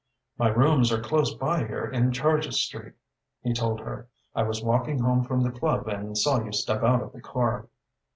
[0.35, 2.93] "My rooms are close by here in Charges Street,"
[3.43, 4.07] he told her.
[4.33, 7.67] "I was walking home from the club and saw you step out of the car."